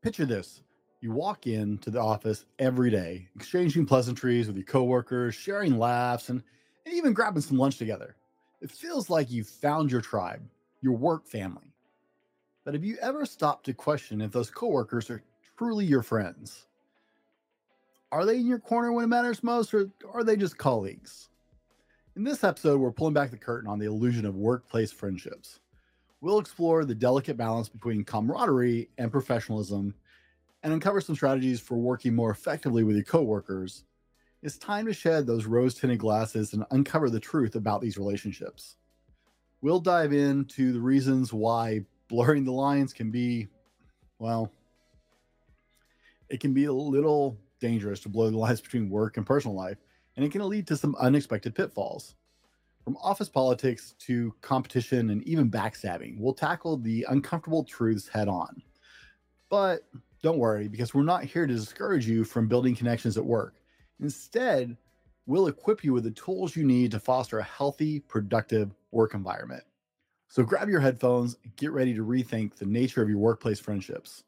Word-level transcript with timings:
Picture 0.00 0.26
this 0.26 0.62
you 1.00 1.12
walk 1.12 1.46
into 1.46 1.90
the 1.90 2.00
office 2.00 2.44
every 2.58 2.90
day, 2.90 3.28
exchanging 3.34 3.84
pleasantries 3.84 4.46
with 4.46 4.56
your 4.56 4.64
coworkers, 4.64 5.34
sharing 5.34 5.78
laughs, 5.78 6.28
and, 6.28 6.42
and 6.86 6.94
even 6.94 7.12
grabbing 7.12 7.42
some 7.42 7.58
lunch 7.58 7.78
together. 7.78 8.16
It 8.60 8.70
feels 8.70 9.10
like 9.10 9.30
you've 9.30 9.48
found 9.48 9.90
your 9.90 10.00
tribe, 10.00 10.42
your 10.82 10.94
work 10.94 11.26
family. 11.26 11.72
But 12.64 12.74
have 12.74 12.84
you 12.84 12.96
ever 13.00 13.26
stopped 13.26 13.66
to 13.66 13.74
question 13.74 14.20
if 14.20 14.30
those 14.30 14.50
coworkers 14.50 15.10
are 15.10 15.22
truly 15.56 15.84
your 15.84 16.02
friends? 16.02 16.66
Are 18.10 18.24
they 18.24 18.36
in 18.36 18.46
your 18.46 18.58
corner 18.58 18.92
when 18.92 19.04
it 19.04 19.08
matters 19.08 19.42
most, 19.42 19.74
or 19.74 19.90
are 20.12 20.24
they 20.24 20.36
just 20.36 20.58
colleagues? 20.58 21.28
In 22.16 22.24
this 22.24 22.44
episode, 22.44 22.80
we're 22.80 22.92
pulling 22.92 23.14
back 23.14 23.30
the 23.30 23.36
curtain 23.36 23.68
on 23.68 23.78
the 23.78 23.86
illusion 23.86 24.26
of 24.26 24.36
workplace 24.36 24.92
friendships. 24.92 25.60
We'll 26.20 26.40
explore 26.40 26.84
the 26.84 26.94
delicate 26.94 27.36
balance 27.36 27.68
between 27.68 28.04
camaraderie 28.04 28.90
and 28.98 29.12
professionalism 29.12 29.94
and 30.62 30.72
uncover 30.72 31.00
some 31.00 31.14
strategies 31.14 31.60
for 31.60 31.78
working 31.78 32.14
more 32.14 32.30
effectively 32.30 32.82
with 32.82 32.96
your 32.96 33.04
coworkers. 33.04 33.84
It's 34.42 34.58
time 34.58 34.86
to 34.86 34.92
shed 34.92 35.26
those 35.26 35.46
rose 35.46 35.74
tinted 35.74 35.98
glasses 35.98 36.52
and 36.52 36.64
uncover 36.72 37.08
the 37.08 37.20
truth 37.20 37.54
about 37.54 37.80
these 37.80 37.98
relationships. 37.98 38.76
We'll 39.60 39.80
dive 39.80 40.12
into 40.12 40.72
the 40.72 40.80
reasons 40.80 41.32
why 41.32 41.84
blurring 42.08 42.44
the 42.44 42.52
lines 42.52 42.92
can 42.92 43.10
be, 43.10 43.48
well, 44.18 44.52
it 46.28 46.40
can 46.40 46.52
be 46.52 46.64
a 46.64 46.72
little 46.72 47.38
dangerous 47.60 48.00
to 48.00 48.08
blur 48.08 48.30
the 48.30 48.38
lines 48.38 48.60
between 48.60 48.90
work 48.90 49.16
and 49.16 49.26
personal 49.26 49.56
life, 49.56 49.78
and 50.16 50.24
it 50.24 50.32
can 50.32 50.48
lead 50.48 50.66
to 50.66 50.76
some 50.76 50.96
unexpected 50.96 51.54
pitfalls. 51.54 52.14
From 52.88 52.96
office 53.02 53.28
politics 53.28 53.94
to 54.06 54.34
competition 54.40 55.10
and 55.10 55.22
even 55.24 55.50
backstabbing, 55.50 56.18
we'll 56.18 56.32
tackle 56.32 56.78
the 56.78 57.04
uncomfortable 57.10 57.62
truths 57.62 58.08
head 58.08 58.28
on. 58.28 58.62
But 59.50 59.82
don't 60.22 60.38
worry, 60.38 60.68
because 60.68 60.94
we're 60.94 61.02
not 61.02 61.22
here 61.22 61.46
to 61.46 61.52
discourage 61.52 62.08
you 62.08 62.24
from 62.24 62.48
building 62.48 62.74
connections 62.74 63.18
at 63.18 63.26
work. 63.26 63.56
Instead, 64.00 64.74
we'll 65.26 65.48
equip 65.48 65.84
you 65.84 65.92
with 65.92 66.04
the 66.04 66.12
tools 66.12 66.56
you 66.56 66.64
need 66.64 66.90
to 66.92 66.98
foster 66.98 67.40
a 67.40 67.44
healthy, 67.44 68.00
productive 68.00 68.74
work 68.90 69.12
environment. 69.12 69.64
So 70.28 70.42
grab 70.42 70.70
your 70.70 70.80
headphones 70.80 71.36
get 71.56 71.72
ready 71.72 71.92
to 71.92 72.06
rethink 72.06 72.54
the 72.54 72.64
nature 72.64 73.02
of 73.02 73.10
your 73.10 73.18
workplace 73.18 73.60
friendships. 73.60 74.24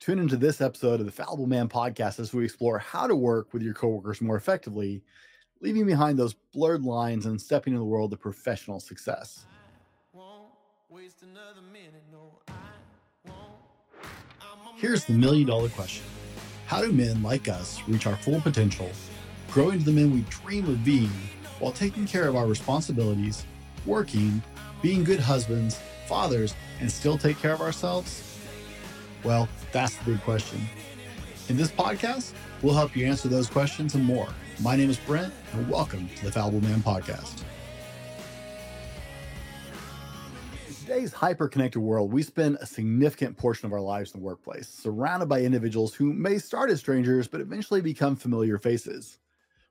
Tune 0.00 0.18
into 0.18 0.36
this 0.36 0.60
episode 0.60 1.00
of 1.00 1.06
the 1.06 1.12
Fallible 1.12 1.46
Man 1.46 1.66
podcast 1.66 2.20
as 2.20 2.34
we 2.34 2.44
explore 2.44 2.78
how 2.78 3.06
to 3.06 3.16
work 3.16 3.54
with 3.54 3.62
your 3.62 3.72
coworkers 3.72 4.20
more 4.20 4.36
effectively, 4.36 5.02
leaving 5.62 5.86
behind 5.86 6.18
those 6.18 6.34
blurred 6.52 6.84
lines 6.84 7.24
and 7.24 7.40
stepping 7.40 7.72
into 7.72 7.78
the 7.80 7.84
world 7.84 8.12
of 8.12 8.20
professional 8.20 8.80
success. 8.80 9.46
Here's 14.76 15.04
the 15.04 15.12
million 15.12 15.46
dollar 15.46 15.68
question 15.68 16.04
How 16.66 16.82
do 16.82 16.92
men 16.92 17.22
like 17.22 17.48
us 17.48 17.80
reach 17.86 18.06
our 18.06 18.16
full 18.16 18.40
potential, 18.40 18.90
grow 19.50 19.70
into 19.70 19.84
the 19.84 19.92
men 19.92 20.12
we 20.12 20.22
dream 20.22 20.68
of 20.68 20.84
being, 20.84 21.10
while 21.60 21.72
taking 21.72 22.06
care 22.06 22.26
of 22.26 22.34
our 22.34 22.46
responsibilities, 22.46 23.46
working, 23.86 24.42
being 24.82 25.04
good 25.04 25.20
husbands, 25.20 25.78
fathers, 26.08 26.54
and 26.80 26.90
still 26.90 27.16
take 27.16 27.38
care 27.38 27.52
of 27.52 27.60
ourselves? 27.60 28.40
Well, 29.22 29.48
that's 29.70 29.94
the 29.96 30.12
big 30.12 30.20
question. 30.22 30.60
In 31.48 31.56
this 31.56 31.70
podcast, 31.70 32.32
we'll 32.60 32.74
help 32.74 32.96
you 32.96 33.06
answer 33.06 33.28
those 33.28 33.48
questions 33.48 33.94
and 33.94 34.04
more. 34.04 34.28
My 34.62 34.76
name 34.76 34.90
is 34.90 34.98
Brent, 34.98 35.34
and 35.54 35.68
welcome 35.68 36.08
to 36.08 36.24
the 36.24 36.30
Fallible 36.30 36.60
Man 36.60 36.80
Podcast. 36.82 37.42
In 40.68 40.74
today's 40.76 41.12
hyper 41.12 41.48
connected 41.48 41.80
world, 41.80 42.12
we 42.12 42.22
spend 42.22 42.58
a 42.60 42.66
significant 42.66 43.36
portion 43.36 43.66
of 43.66 43.72
our 43.72 43.80
lives 43.80 44.14
in 44.14 44.20
the 44.20 44.24
workplace, 44.24 44.68
surrounded 44.68 45.28
by 45.28 45.40
individuals 45.40 45.94
who 45.94 46.12
may 46.12 46.38
start 46.38 46.70
as 46.70 46.78
strangers 46.78 47.26
but 47.26 47.40
eventually 47.40 47.80
become 47.80 48.14
familiar 48.14 48.56
faces. 48.56 49.18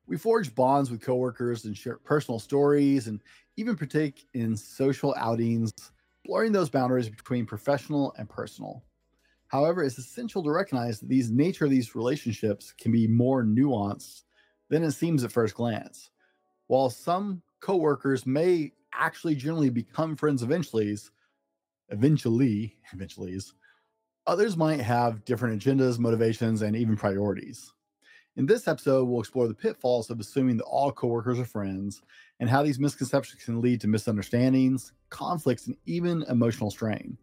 We 0.08 0.18
forge 0.18 0.54
bonds 0.54 0.92
with 0.92 1.00
coworkers 1.00 1.64
and 1.64 1.78
share 1.78 2.00
personal 2.00 2.38
stories 2.38 3.08
and 3.08 3.22
even 3.56 3.78
partake 3.78 4.28
in 4.34 4.58
social 4.58 5.16
outings, 5.18 5.72
blurring 6.26 6.52
those 6.52 6.70
boundaries 6.70 7.08
between 7.08 7.46
professional 7.46 8.14
and 8.18 8.28
personal. 8.28 8.84
However, 9.48 9.86
it's 9.86 9.98
essential 9.98 10.44
to 10.44 10.52
recognize 10.52 11.00
that 11.00 11.08
these 11.08 11.32
nature 11.32 11.64
of 11.64 11.72
these 11.72 11.96
relationships 11.96 12.74
can 12.78 12.92
be 12.92 13.08
more 13.08 13.42
nuanced 13.46 14.24
than 14.72 14.84
it 14.84 14.92
seems 14.92 15.24
at 15.24 15.32
first 15.32 15.54
glance. 15.54 16.10
While 16.68 16.90
some 16.90 17.44
coworkers 17.60 18.26
may 18.26 18.72
actually 18.94 19.36
generally 19.36 19.70
become 19.70 20.16
friends 20.16 20.42
eventually, 20.42 20.98
eventually, 21.90 22.78
eventually, 22.94 23.40
others 24.26 24.58
might 24.58 24.80
have 24.80 25.26
different 25.26 25.62
agendas, 25.62 26.00
motivations, 26.00 26.64
and 26.64 26.76
even 26.76 26.96
priorities. 26.96 27.72
In 28.38 28.46
this 28.46 28.70
episode, 28.70 29.10
we'll 29.10 29.20
explore 29.20 29.50
the 29.50 29.54
pitfalls 29.54 30.10
of 30.10 30.22
assuming 30.22 30.56
that 30.58 30.64
all 30.64 30.90
coworkers 30.90 31.38
are 31.38 31.46
friends 31.46 32.02
and 32.40 32.50
how 32.50 32.64
these 32.64 32.80
misconceptions 32.80 33.44
can 33.44 33.60
lead 33.60 33.82
to 33.82 33.90
misunderstandings, 33.90 34.94
conflicts, 35.10 35.68
and 35.68 35.76
even 35.86 36.24
emotional 36.30 36.72
strain. 36.72 37.18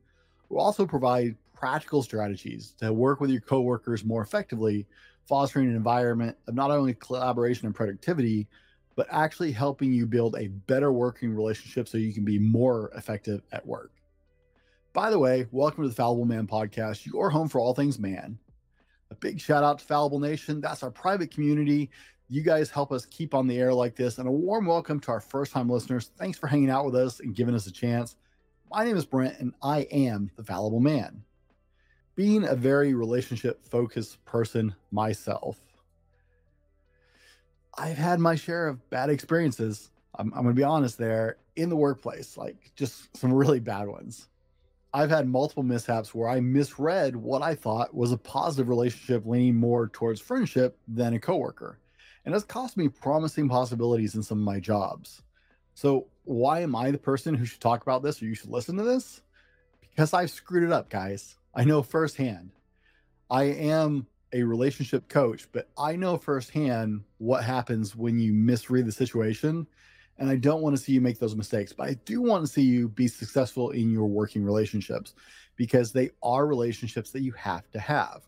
We'll 0.50 0.62
also 0.62 0.86
provide 0.86 1.34
practical 1.58 2.02
strategies 2.02 2.74
to 2.78 2.92
work 2.92 3.20
with 3.20 3.30
your 3.30 3.40
coworkers 3.40 4.04
more 4.04 4.22
effectively, 4.22 4.86
fostering 5.26 5.68
an 5.68 5.74
environment 5.74 6.36
of 6.46 6.54
not 6.54 6.70
only 6.70 6.94
collaboration 6.94 7.66
and 7.66 7.74
productivity, 7.74 8.46
but 8.94 9.08
actually 9.10 9.50
helping 9.50 9.92
you 9.92 10.06
build 10.06 10.36
a 10.36 10.46
better 10.46 10.92
working 10.92 11.34
relationship 11.34 11.88
so 11.88 11.98
you 11.98 12.12
can 12.12 12.24
be 12.24 12.38
more 12.38 12.92
effective 12.96 13.42
at 13.50 13.66
work. 13.66 13.90
By 14.92 15.10
the 15.10 15.18
way, 15.18 15.46
welcome 15.50 15.82
to 15.82 15.88
the 15.88 15.94
Fallible 15.94 16.24
Man 16.24 16.46
podcast, 16.46 17.06
your 17.06 17.28
home 17.28 17.48
for 17.48 17.60
all 17.60 17.74
things 17.74 17.98
man. 17.98 18.38
A 19.10 19.16
big 19.16 19.40
shout 19.40 19.64
out 19.64 19.80
to 19.80 19.84
Fallible 19.84 20.20
Nation. 20.20 20.60
That's 20.60 20.84
our 20.84 20.90
private 20.92 21.32
community. 21.32 21.90
You 22.28 22.42
guys 22.42 22.70
help 22.70 22.92
us 22.92 23.04
keep 23.06 23.34
on 23.34 23.48
the 23.48 23.58
air 23.58 23.74
like 23.74 23.96
this. 23.96 24.18
And 24.18 24.28
a 24.28 24.32
warm 24.32 24.66
welcome 24.66 25.00
to 25.00 25.10
our 25.10 25.20
first 25.20 25.52
time 25.52 25.68
listeners. 25.68 26.12
Thanks 26.18 26.38
for 26.38 26.46
hanging 26.46 26.70
out 26.70 26.84
with 26.84 26.94
us 26.94 27.18
and 27.18 27.34
giving 27.34 27.56
us 27.56 27.66
a 27.66 27.72
chance. 27.72 28.14
My 28.70 28.84
name 28.84 28.96
is 28.96 29.06
Brent, 29.06 29.38
and 29.40 29.54
I 29.62 29.80
am 29.90 30.30
the 30.36 30.44
Fallible 30.44 30.80
Man. 30.80 31.24
Being 32.18 32.42
a 32.42 32.56
very 32.56 32.94
relationship 32.94 33.64
focused 33.64 34.24
person 34.24 34.74
myself, 34.90 35.56
I've 37.76 37.96
had 37.96 38.18
my 38.18 38.34
share 38.34 38.66
of 38.66 38.90
bad 38.90 39.08
experiences. 39.08 39.92
I'm, 40.18 40.34
I'm 40.34 40.42
going 40.42 40.52
to 40.56 40.60
be 40.60 40.64
honest 40.64 40.98
there 40.98 41.36
in 41.54 41.68
the 41.68 41.76
workplace, 41.76 42.36
like 42.36 42.72
just 42.74 43.16
some 43.16 43.32
really 43.32 43.60
bad 43.60 43.86
ones. 43.86 44.26
I've 44.92 45.10
had 45.10 45.28
multiple 45.28 45.62
mishaps 45.62 46.12
where 46.12 46.28
I 46.28 46.40
misread 46.40 47.14
what 47.14 47.40
I 47.40 47.54
thought 47.54 47.94
was 47.94 48.10
a 48.10 48.18
positive 48.18 48.68
relationship 48.68 49.24
leaning 49.24 49.54
more 49.54 49.86
towards 49.86 50.20
friendship 50.20 50.76
than 50.88 51.14
a 51.14 51.20
coworker. 51.20 51.78
And 52.24 52.34
it's 52.34 52.44
cost 52.44 52.76
me 52.76 52.88
promising 52.88 53.48
possibilities 53.48 54.16
in 54.16 54.24
some 54.24 54.38
of 54.38 54.44
my 54.44 54.58
jobs. 54.58 55.22
So, 55.74 56.08
why 56.24 56.62
am 56.62 56.74
I 56.74 56.90
the 56.90 56.98
person 56.98 57.36
who 57.36 57.44
should 57.44 57.60
talk 57.60 57.82
about 57.82 58.02
this 58.02 58.20
or 58.20 58.24
you 58.24 58.34
should 58.34 58.50
listen 58.50 58.76
to 58.78 58.82
this? 58.82 59.20
Because 59.82 60.12
I've 60.12 60.32
screwed 60.32 60.64
it 60.64 60.72
up, 60.72 60.90
guys. 60.90 61.37
I 61.54 61.64
know 61.64 61.82
firsthand. 61.82 62.52
I 63.30 63.44
am 63.44 64.06
a 64.32 64.42
relationship 64.42 65.08
coach, 65.08 65.48
but 65.52 65.68
I 65.78 65.96
know 65.96 66.16
firsthand 66.16 67.02
what 67.18 67.44
happens 67.44 67.96
when 67.96 68.18
you 68.18 68.32
misread 68.32 68.86
the 68.86 68.92
situation. 68.92 69.66
And 70.18 70.28
I 70.28 70.36
don't 70.36 70.62
want 70.62 70.76
to 70.76 70.82
see 70.82 70.92
you 70.92 71.00
make 71.00 71.18
those 71.18 71.36
mistakes, 71.36 71.72
but 71.72 71.88
I 71.88 71.94
do 72.04 72.20
want 72.20 72.44
to 72.44 72.52
see 72.52 72.62
you 72.62 72.88
be 72.88 73.06
successful 73.06 73.70
in 73.70 73.92
your 73.92 74.06
working 74.06 74.44
relationships 74.44 75.14
because 75.56 75.92
they 75.92 76.10
are 76.22 76.46
relationships 76.46 77.10
that 77.12 77.22
you 77.22 77.32
have 77.32 77.70
to 77.70 77.78
have. 77.78 78.22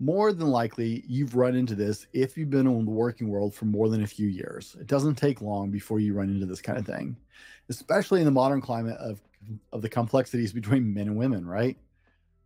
More 0.00 0.32
than 0.32 0.48
likely, 0.48 1.04
you've 1.06 1.36
run 1.36 1.54
into 1.54 1.74
this 1.74 2.06
if 2.12 2.36
you've 2.36 2.50
been 2.50 2.66
in 2.66 2.84
the 2.84 2.90
working 2.90 3.28
world 3.28 3.54
for 3.54 3.64
more 3.64 3.88
than 3.88 4.02
a 4.02 4.06
few 4.06 4.28
years. 4.28 4.76
It 4.78 4.86
doesn't 4.86 5.14
take 5.14 5.40
long 5.40 5.70
before 5.70 6.00
you 6.00 6.12
run 6.12 6.28
into 6.28 6.46
this 6.46 6.60
kind 6.60 6.78
of 6.78 6.84
thing, 6.84 7.16
especially 7.70 8.20
in 8.20 8.26
the 8.26 8.30
modern 8.30 8.60
climate 8.60 8.98
of, 8.98 9.22
of 9.72 9.82
the 9.82 9.88
complexities 9.88 10.52
between 10.52 10.94
men 10.94 11.08
and 11.08 11.16
women, 11.16 11.46
right? 11.46 11.78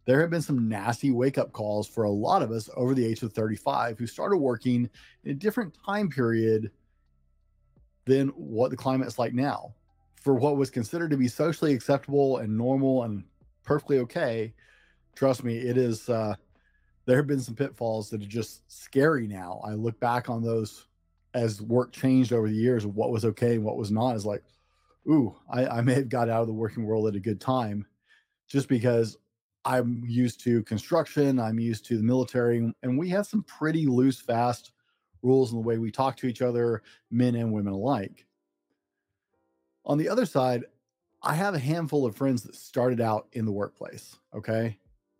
there 0.08 0.22
have 0.22 0.30
been 0.30 0.40
some 0.40 0.70
nasty 0.70 1.10
wake 1.10 1.36
up 1.36 1.52
calls 1.52 1.86
for 1.86 2.04
a 2.04 2.10
lot 2.10 2.40
of 2.40 2.50
us 2.50 2.70
over 2.74 2.94
the 2.94 3.04
age 3.04 3.22
of 3.22 3.30
35 3.34 3.98
who 3.98 4.06
started 4.06 4.38
working 4.38 4.88
in 5.24 5.32
a 5.32 5.34
different 5.34 5.76
time 5.84 6.08
period 6.08 6.70
than 8.06 8.28
what 8.28 8.70
the 8.70 8.76
climate 8.76 9.06
is 9.06 9.18
like 9.18 9.34
now. 9.34 9.74
For 10.16 10.32
what 10.32 10.56
was 10.56 10.70
considered 10.70 11.10
to 11.10 11.18
be 11.18 11.28
socially 11.28 11.74
acceptable 11.74 12.38
and 12.38 12.56
normal 12.56 13.02
and 13.02 13.22
perfectly 13.64 13.98
okay, 13.98 14.54
trust 15.14 15.44
me, 15.44 15.58
it 15.58 15.76
is. 15.76 16.08
Uh, 16.08 16.34
there 17.04 17.18
have 17.18 17.26
been 17.26 17.42
some 17.42 17.54
pitfalls 17.54 18.08
that 18.08 18.22
are 18.22 18.26
just 18.26 18.62
scary 18.72 19.26
now. 19.26 19.60
I 19.62 19.74
look 19.74 20.00
back 20.00 20.30
on 20.30 20.42
those 20.42 20.86
as 21.34 21.60
work 21.60 21.92
changed 21.92 22.32
over 22.32 22.48
the 22.48 22.56
years 22.56 22.86
what 22.86 23.10
was 23.10 23.26
okay 23.26 23.56
and 23.56 23.64
what 23.64 23.76
was 23.76 23.90
not. 23.90 24.16
Is 24.16 24.24
like, 24.24 24.42
ooh, 25.08 25.34
I, 25.50 25.66
I 25.66 25.80
may 25.80 25.94
have 25.94 26.08
got 26.08 26.28
out 26.28 26.42
of 26.42 26.46
the 26.46 26.52
working 26.52 26.84
world 26.84 27.08
at 27.08 27.14
a 27.14 27.20
good 27.20 27.40
time 27.40 27.86
just 28.48 28.68
because 28.68 29.16
I'm 29.64 30.02
used 30.06 30.40
to 30.44 30.62
construction, 30.62 31.38
I'm 31.38 31.58
used 31.58 31.84
to 31.86 31.96
the 31.96 32.02
military, 32.02 32.72
and 32.82 32.98
we 32.98 33.08
have 33.10 33.26
some 33.26 33.42
pretty 33.42 33.86
loose, 33.86 34.20
fast 34.20 34.72
rules 35.22 35.52
in 35.52 35.58
the 35.58 35.66
way 35.66 35.78
we 35.78 35.90
talk 35.90 36.16
to 36.18 36.26
each 36.26 36.42
other, 36.42 36.82
men 37.10 37.34
and 37.34 37.52
women 37.52 37.72
alike. 37.72 38.26
On 39.84 39.98
the 39.98 40.08
other 40.08 40.26
side, 40.26 40.64
I 41.22 41.34
have 41.34 41.54
a 41.54 41.58
handful 41.58 42.06
of 42.06 42.16
friends 42.16 42.42
that 42.44 42.54
started 42.54 43.00
out 43.00 43.26
in 43.32 43.44
the 43.44 43.52
workplace, 43.52 44.16
okay? 44.34 44.78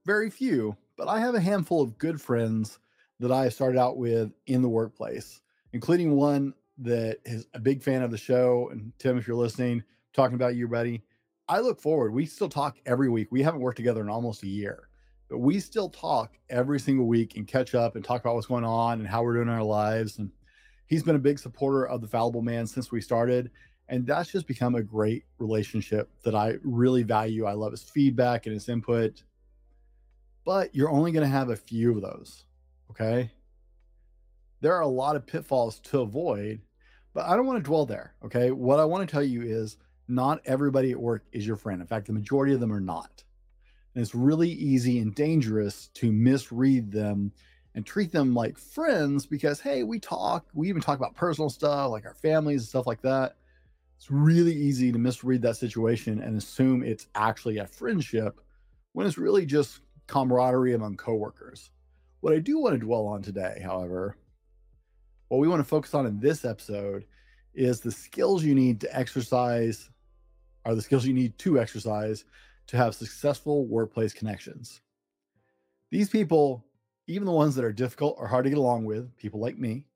very 0.09 0.31
few, 0.31 0.75
but 0.97 1.07
I 1.07 1.21
have 1.21 1.35
a 1.35 1.41
handful 1.41 1.83
of 1.83 1.99
good 1.99 2.19
friends 2.19 2.79
that 3.21 3.31
I 3.31 3.51
started 3.51 3.79
out 3.79 3.99
with 3.99 4.33
in 4.47 4.63
the 4.63 4.69
workplace, 4.71 5.43
including 5.75 6.17
one 6.17 6.55
that 6.79 7.19
is 7.25 7.47
a 7.55 7.61
big 7.61 7.83
fan 7.83 8.03
of 8.03 8.11
the 8.11 8.19
show. 8.19 8.69
And 8.71 8.93
Tim, 8.99 9.19
if 9.19 9.27
you're 9.27 9.37
listening, 9.37 9.83
talking 10.13 10.35
about 10.35 10.55
you, 10.57 10.69
buddy, 10.69 11.03
I 11.49 11.61
look 11.61 11.81
forward. 11.81 12.13
We 12.13 12.27
still 12.27 12.49
talk 12.49 12.79
every 12.87 13.09
week. 13.09 13.29
We 13.31 13.43
haven't 13.43 13.61
worked 13.61 13.79
together 13.79 14.03
in 14.03 14.09
almost 14.09 14.43
a 14.43 14.49
year, 14.49 14.89
but 15.29 15.39
we 15.39 15.61
still 15.61 15.89
talk 15.89 16.37
every 16.51 16.79
single 16.79 17.07
week 17.07 17.37
and 17.37 17.47
catch 17.47 17.75
up 17.75 17.97
and 17.97 18.05
talk 18.05 18.21
about 18.21 18.35
what's 18.35 18.47
going 18.47 18.65
on 18.65 19.01
and 19.01 19.09
how 19.09 19.23
we're 19.23 19.35
doing 19.35 19.49
in 19.49 19.55
our 19.55 19.63
lives. 19.63 20.19
And 20.19 20.31
he's 20.87 21.03
been 21.03 21.17
a 21.17 21.21
big 21.21 21.39
supporter 21.39 21.87
of 21.87 22.01
the 22.01 22.09
Fallible 22.09 22.43
Man 22.43 22.67
since 22.67 22.93
we 22.93 23.01
started. 23.01 23.51
And 23.89 24.07
that's 24.07 24.31
just 24.31 24.47
become 24.47 24.75
a 24.75 24.83
great 24.83 25.25
relationship 25.39 26.11
that 26.23 26.35
I 26.35 26.57
really 26.63 27.03
value. 27.03 27.47
I 27.47 27.55
love 27.55 27.73
his 27.73 27.83
feedback 27.83 28.45
and 28.45 28.53
his 28.53 28.69
input. 28.69 29.23
But 30.45 30.75
you're 30.75 30.91
only 30.91 31.13
going 31.13 31.25
to 31.25 31.33
have 31.33 31.49
a 31.49 31.57
few 31.57 31.97
of 31.97 32.03
those. 32.03 32.45
Okay. 32.91 33.31
There 34.61 34.75
are 34.75 34.83
a 34.83 34.89
lot 34.89 35.17
of 35.17 35.27
pitfalls 35.27 35.79
to 35.81 36.01
avoid, 36.01 36.61
but 37.19 37.27
I 37.27 37.35
don't 37.35 37.47
want 37.47 37.59
to 37.59 37.69
dwell 37.69 37.85
there. 37.85 38.15
Okay. 38.25 38.53
What 38.53 38.79
I 38.79 38.85
want 38.85 39.07
to 39.07 39.11
tell 39.13 39.25
you 39.25 39.43
is 39.43 39.77
not 40.07 40.41
everybody 40.45 40.93
at 40.93 41.01
work 41.01 41.25
is 41.33 41.45
your 41.45 41.57
friend. 41.57 41.81
In 41.81 41.87
fact, 41.89 42.07
the 42.07 42.13
majority 42.13 42.55
of 42.55 42.61
them 42.61 42.73
are 42.73 42.81
not. 42.81 43.25
And 43.93 44.03
it's 44.03 44.15
really 44.15 44.51
easy 44.51 45.01
and 45.01 45.13
dangerous 45.13 45.89
to 45.95 46.13
misread 46.13 46.93
them 46.93 47.33
and 47.75 47.85
treat 47.85 48.13
them 48.13 48.35
like 48.35 48.57
friends 48.57 49.27
because, 49.27 49.59
hey, 49.59 49.83
we 49.83 49.99
talk, 49.99 50.47
we 50.55 50.69
even 50.69 50.81
talk 50.81 50.97
about 50.97 51.17
personal 51.17 51.51
stuff 51.51 51.91
like 51.91 52.07
our 52.07 52.15
families 52.15 52.61
and 52.61 52.69
stuff 52.69 52.87
like 52.87 53.03
that. 53.03 53.35
It's 53.97 54.13
really 54.13 54.55
easy 54.55 54.93
to 54.93 54.99
misread 54.99 55.43
that 55.43 55.57
situation 55.57 56.23
and 56.23 56.37
assume 56.37 56.85
it's 56.85 57.09
actually 57.17 57.59
a 57.59 57.67
friendship 57.67 58.41
when 58.93 59.09
it's 59.09 59.19
really 59.19 59.45
just 59.45 59.81
camaraderie 60.07 60.75
among 60.75 60.99
coworkers. 60.99 61.71
What 62.21 62.33
I 62.33 62.39
do 62.39 62.61
want 62.61 62.75
to 62.75 62.87
dwell 62.87 63.09
on 63.09 63.23
today, 63.23 63.61
however, 63.65 64.17
what 65.29 65.39
we 65.39 65.49
want 65.49 65.61
to 65.61 65.69
focus 65.69 65.95
on 65.95 66.07
in 66.07 66.19
this 66.21 66.45
episode 66.45 67.05
is 67.55 67.81
the 67.81 67.91
skills 67.91 68.45
you 68.45 68.55
need 68.55 68.81
to 68.81 68.97
exercise 68.97 69.91
are 70.65 70.75
the 70.75 70.83
skills 70.83 71.07
you 71.07 71.15
need 71.15 71.39
to 71.39 71.59
exercise 71.59 72.25
to 72.67 72.77
have 72.77 72.95
successful 72.95 73.67
workplace 73.67 74.13
connections. 74.13 74.83
These 75.91 76.11
people, 76.11 76.65
even 77.07 77.25
the 77.25 77.33
ones 77.33 77.55
that 77.55 77.65
are 77.65 77.73
difficult 77.73 78.17
or 78.19 78.29
hard 78.29 78.45
to 78.45 78.51
get 78.51 78.59
along 78.59 78.85
with, 78.85 79.17
people 79.17 79.41
like 79.41 79.57
me 79.57 79.87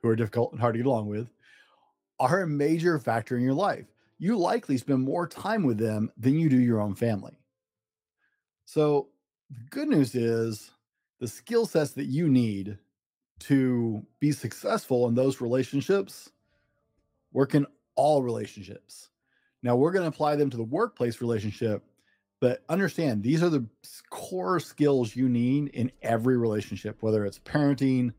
who 0.00 0.08
are 0.08 0.16
difficult 0.16 0.52
and 0.52 0.60
hard 0.60 0.74
to 0.74 0.78
get 0.78 0.86
along 0.86 1.08
with, 1.08 1.28
are 2.18 2.42
a 2.42 2.46
major 2.46 2.98
factor 2.98 3.36
in 3.36 3.42
your 3.42 3.52
life. 3.52 3.84
You 4.18 4.38
likely 4.38 4.78
spend 4.78 5.02
more 5.02 5.28
time 5.28 5.62
with 5.62 5.76
them 5.76 6.10
than 6.16 6.38
you 6.38 6.48
do 6.48 6.58
your 6.58 6.80
own 6.80 6.94
family. 6.94 7.38
So, 8.64 9.08
the 9.50 9.60
good 9.70 9.88
news 9.88 10.14
is 10.14 10.70
the 11.20 11.28
skill 11.28 11.66
sets 11.66 11.92
that 11.92 12.06
you 12.06 12.28
need 12.28 12.78
to 13.40 14.04
be 14.20 14.32
successful 14.32 15.08
in 15.08 15.14
those 15.14 15.40
relationships 15.40 16.30
work 17.32 17.54
in 17.54 17.66
all 17.96 18.22
relationships. 18.22 19.10
Now, 19.62 19.76
we're 19.76 19.92
going 19.92 20.04
to 20.04 20.14
apply 20.14 20.36
them 20.36 20.50
to 20.50 20.56
the 20.56 20.62
workplace 20.62 21.20
relationship, 21.20 21.82
but 22.40 22.62
understand 22.68 23.22
these 23.22 23.42
are 23.42 23.48
the 23.48 23.66
core 24.10 24.60
skills 24.60 25.16
you 25.16 25.28
need 25.28 25.68
in 25.68 25.90
every 26.02 26.36
relationship, 26.36 26.96
whether 27.00 27.24
it's 27.24 27.38
parenting 27.38 28.12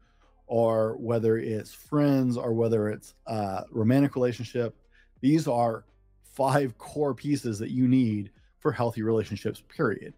or 0.46 0.98
whether 0.98 1.38
it's 1.38 1.74
friends 1.74 2.38
or 2.38 2.54
whether 2.54 2.90
it's 2.90 3.14
a 3.28 3.64
romantic 3.72 4.16
relationship. 4.16 4.76
These 5.22 5.48
are 5.48 5.86
five 6.24 6.78
core 6.78 7.14
pieces 7.14 7.60
that 7.60 7.72
you 7.72 7.88
need 7.88 8.32
for 8.60 8.72
healthy 8.72 9.02
relationships, 9.02 9.64
period. 9.68 10.14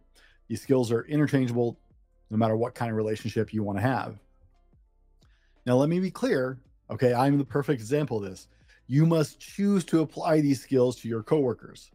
These 0.48 0.62
skills 0.62 0.92
are 0.92 1.04
interchangeable 1.06 1.80
no 2.30 2.38
matter 2.38 2.56
what 2.56 2.76
kind 2.76 2.92
of 2.92 2.98
relationship 2.98 3.54
you 3.54 3.64
want 3.64 3.78
to 3.78 3.82
have. 3.82 4.20
Now, 5.66 5.76
let 5.76 5.90
me 5.90 6.00
be 6.00 6.12
clear. 6.12 6.60
Okay, 6.90 7.14
I'm 7.14 7.38
the 7.38 7.46
perfect 7.46 7.80
example 7.80 8.18
of 8.18 8.30
this. 8.30 8.48
You 8.88 9.06
must 9.06 9.40
choose 9.40 9.84
to 9.86 10.02
apply 10.02 10.42
these 10.42 10.62
skills 10.62 10.96
to 10.98 11.08
your 11.08 11.22
coworkers. 11.22 11.92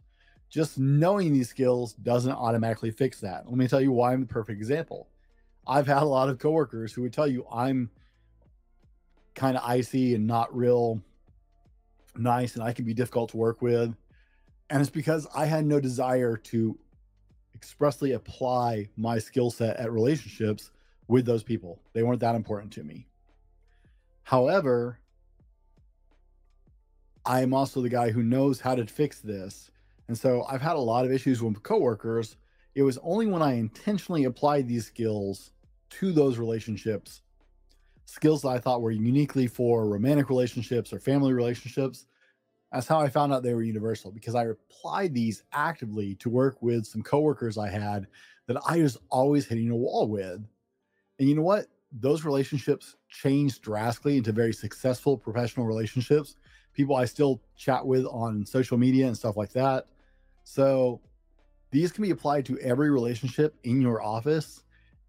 Just 0.49 0.79
knowing 0.79 1.33
these 1.33 1.49
skills 1.49 1.93
doesn't 1.93 2.31
automatically 2.31 2.91
fix 2.91 3.19
that. 3.19 3.45
Let 3.47 3.57
me 3.57 3.67
tell 3.67 3.81
you 3.81 3.91
why 3.91 4.13
I'm 4.13 4.21
the 4.21 4.27
perfect 4.27 4.57
example. 4.57 5.09
I've 5.67 5.87
had 5.87 6.03
a 6.03 6.05
lot 6.05 6.29
of 6.29 6.39
coworkers 6.39 6.93
who 6.93 7.01
would 7.01 7.11
tell 7.13 7.27
you 7.27 7.45
I'm 7.51 7.89
kind 9.33 9.57
of 9.57 9.63
icy 9.65 10.15
and 10.15 10.25
not 10.25 10.55
real 10.55 11.01
nice 12.15 12.55
and 12.55 12.63
I 12.63 12.71
can 12.71 12.85
be 12.85 12.93
difficult 12.93 13.31
to 13.31 13.37
work 13.37 13.61
with. 13.61 13.93
And 14.69 14.81
it's 14.81 14.89
because 14.89 15.27
I 15.35 15.45
had 15.45 15.65
no 15.65 15.79
desire 15.79 16.37
to 16.37 16.77
expressly 17.53 18.13
apply 18.13 18.89
my 18.95 19.19
skill 19.19 19.51
set 19.51 19.77
at 19.77 19.91
relationships 19.91 20.71
with 21.07 21.25
those 21.25 21.43
people. 21.43 21.81
They 21.93 22.03
weren't 22.03 22.21
that 22.21 22.35
important 22.35 22.71
to 22.73 22.83
me. 22.83 23.07
However, 24.25 24.99
I 27.25 27.41
am 27.41 27.53
also 27.53 27.79
the 27.79 27.89
guy 27.89 28.09
who 28.09 28.23
knows 28.23 28.59
how 28.59 28.73
to 28.73 28.85
fix 28.87 29.19
this. 29.19 29.69
And 30.07 30.17
so 30.17 30.43
I've 30.49 30.63
had 30.63 30.75
a 30.75 30.79
lot 30.79 31.05
of 31.05 31.11
issues 31.11 31.43
with 31.43 31.61
coworkers. 31.61 32.35
It 32.73 32.81
was 32.81 32.97
only 33.03 33.27
when 33.27 33.43
I 33.43 33.53
intentionally 33.53 34.23
applied 34.23 34.67
these 34.67 34.87
skills 34.87 35.51
to 35.91 36.11
those 36.11 36.39
relationships, 36.39 37.21
skills 38.05 38.41
that 38.41 38.49
I 38.49 38.57
thought 38.57 38.81
were 38.81 38.89
uniquely 38.89 39.45
for 39.45 39.87
romantic 39.87 40.29
relationships 40.29 40.91
or 40.91 40.99
family 40.99 41.31
relationships, 41.31 42.07
that's 42.71 42.87
how 42.87 42.99
I 42.99 43.09
found 43.09 43.31
out 43.31 43.43
they 43.43 43.53
were 43.53 43.61
universal 43.61 44.11
because 44.11 44.33
I 44.33 44.45
applied 44.45 45.13
these 45.13 45.43
actively 45.53 46.15
to 46.15 46.31
work 46.31 46.63
with 46.63 46.87
some 46.87 47.03
coworkers 47.03 47.59
I 47.59 47.69
had 47.69 48.07
that 48.47 48.57
I 48.67 48.81
was 48.81 48.97
always 49.11 49.45
hitting 49.45 49.69
a 49.69 49.75
wall 49.75 50.07
with. 50.07 50.43
And 51.19 51.29
you 51.29 51.35
know 51.35 51.43
what? 51.43 51.67
Those 51.97 52.25
relationships 52.25 52.97
changed 53.09 53.61
drastically 53.61 54.17
into 54.17 54.33
very 54.33 54.53
successful 54.53 55.17
professional 55.17 55.65
relationships. 55.65 56.35
People 56.73 56.97
I 56.97 57.05
still 57.05 57.41
chat 57.55 57.85
with 57.85 58.05
on 58.05 58.45
social 58.45 58.77
media 58.77 59.07
and 59.07 59.15
stuff 59.15 59.37
like 59.37 59.53
that. 59.53 59.87
So 60.43 60.99
these 61.71 61.91
can 61.93 62.03
be 62.03 62.11
applied 62.11 62.45
to 62.45 62.59
every 62.59 62.91
relationship 62.91 63.55
in 63.63 63.81
your 63.81 64.03
office, 64.03 64.63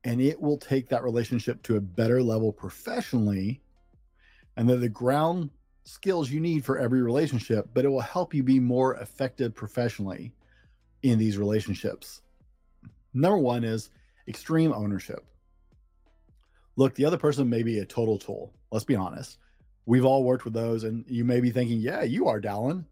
and 0.04 0.20
it 0.20 0.40
will 0.40 0.58
take 0.58 0.88
that 0.88 1.02
relationship 1.02 1.62
to 1.64 1.76
a 1.76 1.80
better 1.80 2.22
level 2.22 2.52
professionally. 2.52 3.60
And 4.56 4.68
then 4.68 4.80
the 4.80 4.88
ground 4.88 5.50
skills 5.82 6.30
you 6.30 6.40
need 6.40 6.64
for 6.64 6.78
every 6.78 7.02
relationship, 7.02 7.68
but 7.74 7.84
it 7.84 7.88
will 7.88 8.00
help 8.00 8.32
you 8.32 8.42
be 8.42 8.60
more 8.60 8.94
effective 8.96 9.54
professionally 9.54 10.32
in 11.02 11.18
these 11.18 11.36
relationships. 11.36 12.22
Number 13.12 13.38
one 13.38 13.64
is 13.64 13.90
extreme 14.28 14.72
ownership. 14.72 15.24
Look, 16.76 16.94
the 16.94 17.04
other 17.04 17.16
person 17.16 17.48
may 17.48 17.62
be 17.62 17.78
a 17.78 17.86
total 17.86 18.18
tool. 18.18 18.52
Let's 18.70 18.84
be 18.84 18.96
honest. 18.96 19.38
We've 19.86 20.04
all 20.04 20.24
worked 20.24 20.44
with 20.44 20.54
those, 20.54 20.84
and 20.84 21.04
you 21.08 21.24
may 21.24 21.40
be 21.40 21.50
thinking, 21.50 21.78
yeah, 21.78 22.02
you 22.02 22.28
are, 22.28 22.40
Dallin. 22.40 22.84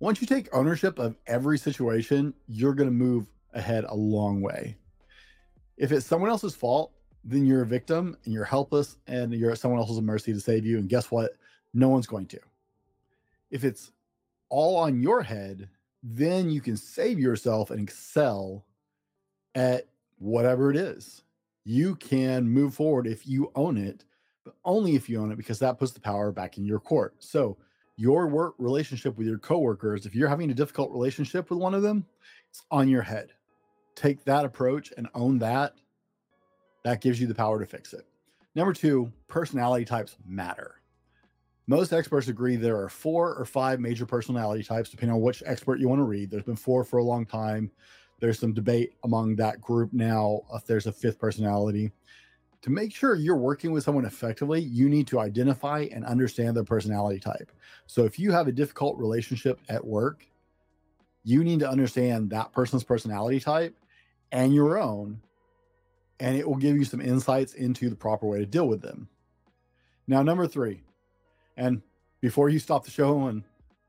Once 0.00 0.20
you 0.20 0.26
take 0.26 0.48
ownership 0.52 0.98
of 0.98 1.16
every 1.26 1.58
situation, 1.58 2.32
you're 2.46 2.74
going 2.74 2.88
to 2.88 2.94
move 2.94 3.26
ahead 3.54 3.84
a 3.88 3.94
long 3.94 4.40
way. 4.40 4.76
If 5.76 5.92
it's 5.92 6.06
someone 6.06 6.30
else's 6.30 6.54
fault, 6.54 6.92
then 7.24 7.44
you're 7.44 7.62
a 7.62 7.66
victim 7.66 8.16
and 8.24 8.32
you're 8.32 8.44
helpless 8.44 8.96
and 9.06 9.32
you're 9.32 9.50
at 9.50 9.58
someone 9.58 9.80
else's 9.80 10.00
mercy 10.00 10.32
to 10.32 10.40
save 10.40 10.64
you. 10.64 10.78
And 10.78 10.88
guess 10.88 11.10
what? 11.10 11.32
No 11.74 11.88
one's 11.88 12.06
going 12.06 12.26
to. 12.26 12.40
If 13.50 13.64
it's 13.64 13.92
all 14.48 14.76
on 14.76 15.00
your 15.00 15.22
head, 15.22 15.68
then 16.02 16.48
you 16.50 16.60
can 16.60 16.76
save 16.76 17.18
yourself 17.18 17.70
and 17.70 17.80
excel 17.80 18.64
at 19.54 19.88
whatever 20.18 20.70
it 20.70 20.76
is. 20.76 21.22
You 21.64 21.96
can 21.96 22.48
move 22.48 22.74
forward 22.74 23.06
if 23.06 23.26
you 23.26 23.50
own 23.54 23.76
it, 23.76 24.04
but 24.44 24.54
only 24.64 24.94
if 24.94 25.08
you 25.08 25.20
own 25.20 25.32
it 25.32 25.36
because 25.36 25.58
that 25.58 25.78
puts 25.78 25.92
the 25.92 26.00
power 26.00 26.32
back 26.32 26.58
in 26.58 26.64
your 26.64 26.80
court. 26.80 27.14
So, 27.18 27.58
your 27.96 28.28
work 28.28 28.54
relationship 28.58 29.18
with 29.18 29.26
your 29.26 29.38
coworkers, 29.38 30.06
if 30.06 30.14
you're 30.14 30.28
having 30.28 30.50
a 30.50 30.54
difficult 30.54 30.92
relationship 30.92 31.50
with 31.50 31.58
one 31.58 31.74
of 31.74 31.82
them, 31.82 32.06
it's 32.48 32.62
on 32.70 32.88
your 32.88 33.02
head. 33.02 33.32
Take 33.96 34.24
that 34.24 34.44
approach 34.44 34.92
and 34.96 35.08
own 35.14 35.38
that. 35.40 35.74
That 36.84 37.00
gives 37.00 37.20
you 37.20 37.26
the 37.26 37.34
power 37.34 37.58
to 37.58 37.66
fix 37.66 37.92
it. 37.92 38.06
Number 38.54 38.72
two, 38.72 39.12
personality 39.26 39.84
types 39.84 40.16
matter. 40.24 40.76
Most 41.66 41.92
experts 41.92 42.28
agree 42.28 42.56
there 42.56 42.80
are 42.80 42.88
four 42.88 43.34
or 43.34 43.44
five 43.44 43.78
major 43.78 44.06
personality 44.06 44.62
types, 44.62 44.88
depending 44.88 45.14
on 45.14 45.20
which 45.20 45.42
expert 45.44 45.80
you 45.80 45.88
want 45.88 45.98
to 45.98 46.04
read. 46.04 46.30
There's 46.30 46.44
been 46.44 46.56
four 46.56 46.82
for 46.82 46.98
a 46.98 47.04
long 47.04 47.26
time. 47.26 47.70
There's 48.20 48.38
some 48.38 48.52
debate 48.52 48.94
among 49.04 49.36
that 49.36 49.60
group 49.60 49.92
now 49.92 50.42
if 50.54 50.66
there's 50.66 50.86
a 50.86 50.92
fifth 50.92 51.18
personality. 51.18 51.92
To 52.62 52.70
make 52.70 52.92
sure 52.92 53.14
you're 53.14 53.36
working 53.36 53.70
with 53.70 53.84
someone 53.84 54.04
effectively, 54.04 54.60
you 54.60 54.88
need 54.88 55.06
to 55.08 55.20
identify 55.20 55.86
and 55.92 56.04
understand 56.04 56.56
their 56.56 56.64
personality 56.64 57.20
type. 57.20 57.52
So 57.86 58.04
if 58.04 58.18
you 58.18 58.32
have 58.32 58.48
a 58.48 58.52
difficult 58.52 58.98
relationship 58.98 59.60
at 59.68 59.84
work, 59.84 60.26
you 61.22 61.44
need 61.44 61.60
to 61.60 61.70
understand 61.70 62.30
that 62.30 62.52
person's 62.52 62.82
personality 62.82 63.38
type 63.38 63.76
and 64.32 64.52
your 64.54 64.78
own, 64.78 65.20
and 66.18 66.36
it 66.36 66.48
will 66.48 66.56
give 66.56 66.76
you 66.76 66.84
some 66.84 67.00
insights 67.00 67.54
into 67.54 67.88
the 67.88 67.96
proper 67.96 68.26
way 68.26 68.38
to 68.38 68.46
deal 68.46 68.66
with 68.66 68.82
them. 68.82 69.08
Now, 70.08 70.22
number 70.22 70.46
three, 70.46 70.82
and 71.56 71.82
before 72.20 72.48
you 72.48 72.58
stop 72.58 72.84
the 72.84 72.90
show 72.90 73.26
and 73.26 73.44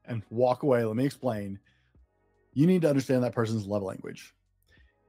and 0.06 0.24
walk 0.30 0.64
away, 0.64 0.84
let 0.84 0.96
me 0.96 1.06
explain. 1.06 1.60
You 2.60 2.68
need 2.68 2.82
to 2.82 2.90
understand 2.90 3.24
that 3.24 3.32
person's 3.32 3.66
love 3.66 3.84
language. 3.84 4.36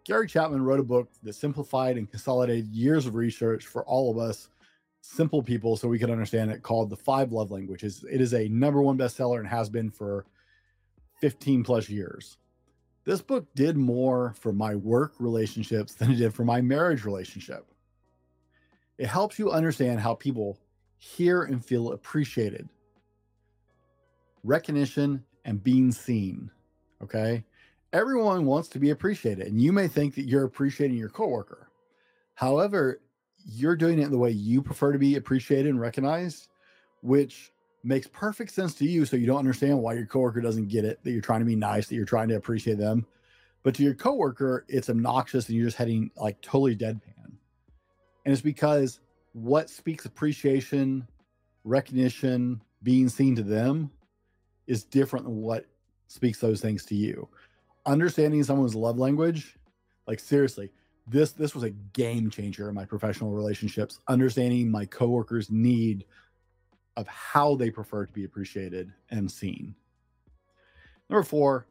Gary 0.06 0.28
Chapman 0.28 0.62
wrote 0.62 0.78
a 0.78 0.84
book 0.84 1.10
that 1.24 1.32
simplified 1.32 1.96
and 1.96 2.08
consolidated 2.08 2.68
years 2.68 3.06
of 3.06 3.16
research 3.16 3.66
for 3.66 3.84
all 3.86 4.08
of 4.08 4.18
us 4.18 4.50
simple 5.00 5.42
people 5.42 5.76
so 5.76 5.88
we 5.88 5.98
can 5.98 6.12
understand 6.12 6.52
it 6.52 6.62
called 6.62 6.90
The 6.90 6.96
Five 6.96 7.32
Love 7.32 7.50
Languages. 7.50 8.04
It 8.08 8.20
is 8.20 8.34
a 8.34 8.46
number 8.46 8.80
one 8.80 8.96
bestseller 8.96 9.40
and 9.40 9.48
has 9.48 9.68
been 9.68 9.90
for 9.90 10.26
15 11.20 11.64
plus 11.64 11.88
years. 11.88 12.38
This 13.04 13.20
book 13.20 13.52
did 13.56 13.76
more 13.76 14.32
for 14.38 14.52
my 14.52 14.76
work 14.76 15.14
relationships 15.18 15.94
than 15.94 16.12
it 16.12 16.18
did 16.18 16.32
for 16.32 16.44
my 16.44 16.60
marriage 16.60 17.04
relationship. 17.04 17.66
It 18.96 19.08
helps 19.08 19.40
you 19.40 19.50
understand 19.50 19.98
how 19.98 20.14
people 20.14 20.56
hear 20.98 21.42
and 21.42 21.64
feel 21.64 21.94
appreciated, 21.94 22.68
recognition, 24.44 25.24
and 25.44 25.64
being 25.64 25.90
seen. 25.90 26.52
Okay. 27.02 27.44
Everyone 27.92 28.46
wants 28.46 28.68
to 28.68 28.78
be 28.78 28.90
appreciated, 28.90 29.48
and 29.48 29.60
you 29.60 29.72
may 29.72 29.88
think 29.88 30.14
that 30.14 30.26
you're 30.26 30.44
appreciating 30.44 30.96
your 30.96 31.08
coworker. 31.08 31.68
However, 32.34 33.00
you're 33.44 33.76
doing 33.76 33.98
it 33.98 34.10
the 34.10 34.18
way 34.18 34.30
you 34.30 34.62
prefer 34.62 34.92
to 34.92 34.98
be 34.98 35.16
appreciated 35.16 35.68
and 35.68 35.80
recognized, 35.80 36.48
which 37.02 37.52
makes 37.82 38.06
perfect 38.06 38.52
sense 38.52 38.74
to 38.74 38.84
you. 38.84 39.04
So 39.04 39.16
you 39.16 39.26
don't 39.26 39.38
understand 39.38 39.78
why 39.78 39.94
your 39.94 40.06
coworker 40.06 40.40
doesn't 40.40 40.68
get 40.68 40.84
it, 40.84 41.02
that 41.02 41.10
you're 41.10 41.20
trying 41.20 41.40
to 41.40 41.46
be 41.46 41.56
nice, 41.56 41.88
that 41.88 41.94
you're 41.94 42.04
trying 42.04 42.28
to 42.28 42.36
appreciate 42.36 42.78
them. 42.78 43.06
But 43.62 43.74
to 43.74 43.82
your 43.82 43.94
coworker, 43.94 44.64
it's 44.68 44.88
obnoxious 44.88 45.48
and 45.48 45.56
you're 45.56 45.66
just 45.66 45.76
heading 45.76 46.10
like 46.16 46.40
totally 46.40 46.76
deadpan. 46.76 47.32
And 48.24 48.32
it's 48.32 48.42
because 48.42 49.00
what 49.32 49.70
speaks 49.70 50.04
appreciation, 50.04 51.06
recognition, 51.64 52.62
being 52.82 53.08
seen 53.08 53.36
to 53.36 53.42
them 53.42 53.90
is 54.66 54.84
different 54.84 55.24
than 55.24 55.36
what 55.36 55.66
speaks 56.10 56.38
those 56.40 56.60
things 56.60 56.84
to 56.84 56.96
you. 56.96 57.28
Understanding 57.86 58.42
someone's 58.42 58.74
love 58.74 58.98
language, 58.98 59.56
like 60.08 60.18
seriously, 60.18 60.70
this 61.06 61.32
this 61.32 61.54
was 61.54 61.62
a 61.62 61.70
game 61.70 62.30
changer 62.30 62.68
in 62.68 62.74
my 62.74 62.84
professional 62.84 63.30
relationships. 63.30 64.00
Understanding 64.08 64.70
my 64.70 64.84
coworkers 64.86 65.50
need 65.50 66.04
of 66.96 67.06
how 67.06 67.54
they 67.54 67.70
prefer 67.70 68.06
to 68.06 68.12
be 68.12 68.24
appreciated 68.24 68.92
and 69.10 69.30
seen. 69.30 69.74
Number 71.08 71.22
four 71.22 71.66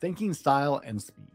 thinking 0.00 0.32
style 0.32 0.82
and 0.84 1.00
speed. 1.00 1.28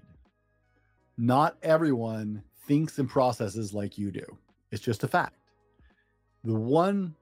Not 1.18 1.58
everyone 1.62 2.44
thinks 2.68 2.98
and 2.98 3.08
processes 3.08 3.74
like 3.74 3.98
you 3.98 4.12
do. 4.12 4.26
It's 4.72 4.84
just 4.84 5.04
a 5.04 5.08
fact. 5.08 5.38
The 6.44 6.56
one 6.56 7.16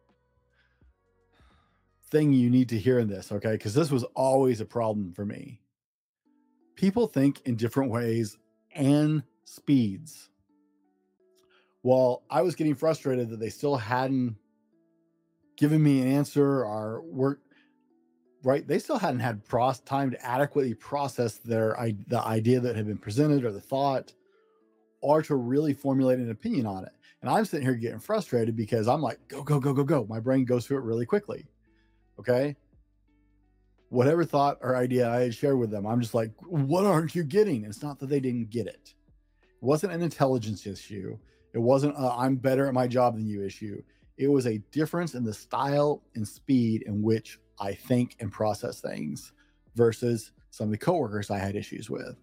thing 2.09 2.33
you 2.33 2.49
need 2.49 2.69
to 2.69 2.77
hear 2.77 2.99
in 2.99 3.07
this 3.07 3.31
okay 3.31 3.53
because 3.53 3.73
this 3.73 3.91
was 3.91 4.03
always 4.15 4.61
a 4.61 4.65
problem 4.65 5.11
for 5.13 5.25
me 5.25 5.59
people 6.75 7.07
think 7.07 7.41
in 7.45 7.55
different 7.55 7.91
ways 7.91 8.37
and 8.73 9.23
speeds. 9.45 10.29
While 11.81 12.23
I 12.29 12.41
was 12.41 12.55
getting 12.55 12.75
frustrated 12.75 13.29
that 13.29 13.39
they 13.39 13.49
still 13.49 13.75
hadn't 13.75 14.35
given 15.57 15.81
me 15.81 16.01
an 16.01 16.07
answer 16.07 16.65
or 16.65 17.01
work 17.01 17.39
right, 18.43 18.67
they 18.67 18.79
still 18.79 18.97
hadn't 18.97 19.21
had 19.21 19.43
pros- 19.45 19.79
time 19.79 20.11
to 20.11 20.25
adequately 20.25 20.73
process 20.73 21.37
their 21.37 21.75
the 22.07 22.21
idea 22.21 22.59
that 22.59 22.75
had 22.75 22.87
been 22.87 22.97
presented 22.97 23.45
or 23.45 23.51
the 23.51 23.61
thought, 23.61 24.13
or 25.01 25.21
to 25.21 25.35
really 25.35 25.73
formulate 25.73 26.19
an 26.19 26.31
opinion 26.31 26.65
on 26.65 26.83
it. 26.83 26.91
And 27.21 27.29
I'm 27.29 27.45
sitting 27.45 27.65
here 27.65 27.75
getting 27.75 27.99
frustrated 27.99 28.55
because 28.55 28.87
I'm 28.87 29.01
like, 29.01 29.19
go, 29.27 29.41
go, 29.41 29.59
go, 29.59 29.73
go, 29.73 29.83
go. 29.83 30.05
My 30.09 30.19
brain 30.19 30.45
goes 30.45 30.67
through 30.67 30.77
it 30.77 30.83
really 30.83 31.05
quickly. 31.05 31.45
Okay 32.19 32.55
whatever 33.89 34.25
thought 34.25 34.57
or 34.61 34.75
idea 34.75 35.09
I 35.09 35.21
had 35.21 35.35
shared 35.35 35.57
with 35.57 35.71
them, 35.71 35.85
I'm 35.85 36.01
just 36.01 36.13
like, 36.13 36.31
what 36.41 36.85
aren't 36.85 37.15
you 37.15 37.23
getting? 37.23 37.63
It's 37.65 37.81
not 37.81 37.99
that 37.99 38.09
they 38.09 38.19
didn't 38.19 38.49
get 38.49 38.67
it. 38.67 38.93
It 39.43 39.63
wasn't 39.63 39.93
an 39.93 40.01
intelligence 40.01 40.65
issue. 40.67 41.17
It 41.53 41.59
wasn't 41.59 41.95
i 41.97 42.25
I'm 42.25 42.35
better 42.35 42.67
at 42.67 42.73
my 42.73 42.87
job 42.87 43.15
than 43.15 43.25
you 43.25 43.43
issue. 43.43 43.81
It 44.17 44.27
was 44.27 44.47
a 44.47 44.57
difference 44.71 45.15
in 45.15 45.23
the 45.23 45.33
style 45.33 46.03
and 46.15 46.27
speed 46.27 46.83
in 46.83 47.01
which 47.01 47.39
I 47.59 47.73
think 47.73 48.17
and 48.19 48.31
process 48.31 48.81
things 48.81 49.31
versus 49.75 50.31
some 50.51 50.65
of 50.65 50.71
the 50.71 50.77
coworkers 50.77 51.31
I 51.31 51.37
had 51.37 51.55
issues 51.55 51.89
with. 51.89 52.17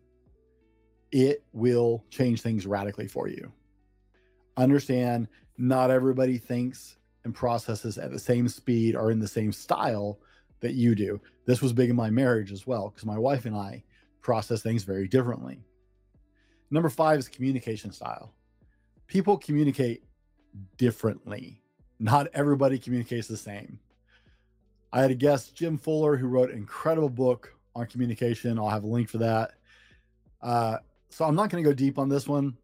It 1.10 1.42
will 1.52 2.04
change 2.10 2.40
things 2.40 2.66
radically 2.66 3.08
for 3.08 3.28
you. 3.28 3.52
Understand 4.56 5.28
not 5.58 5.90
everybody 5.90 6.38
thinks 6.38 6.96
and 7.24 7.34
processes 7.34 7.98
at 7.98 8.10
the 8.10 8.18
same 8.18 8.48
speed 8.48 8.96
or 8.96 9.10
in 9.10 9.18
the 9.18 9.28
same 9.28 9.52
style 9.52 10.18
that 10.60 10.74
you 10.74 10.94
do. 10.94 11.20
This 11.46 11.60
was 11.60 11.72
big 11.72 11.90
in 11.90 11.96
my 11.96 12.10
marriage 12.10 12.52
as 12.52 12.66
well, 12.66 12.88
because 12.88 13.04
my 13.06 13.18
wife 13.18 13.44
and 13.46 13.56
I 13.56 13.84
process 14.20 14.62
things 14.62 14.84
very 14.84 15.08
differently. 15.08 15.60
Number 16.70 16.88
five 16.88 17.18
is 17.18 17.28
communication 17.28 17.92
style. 17.92 18.32
People 19.06 19.36
communicate 19.36 20.04
differently. 20.76 21.60
Not 21.98 22.28
everybody 22.32 22.78
communicates 22.78 23.28
the 23.28 23.36
same. 23.36 23.78
I 24.92 25.00
had 25.00 25.10
a 25.10 25.14
guest, 25.14 25.54
Jim 25.54 25.78
Fuller, 25.78 26.16
who 26.16 26.28
wrote 26.28 26.50
an 26.50 26.56
incredible 26.56 27.08
book 27.08 27.54
on 27.74 27.86
communication. 27.86 28.58
I'll 28.58 28.68
have 28.68 28.84
a 28.84 28.88
link 28.88 29.08
for 29.08 29.18
that. 29.18 29.52
Uh, 30.40 30.78
so 31.10 31.24
I'm 31.24 31.34
not 31.34 31.50
going 31.50 31.62
to 31.62 31.68
go 31.68 31.74
deep 31.74 31.98
on 31.98 32.08
this 32.08 32.26
one 32.26 32.56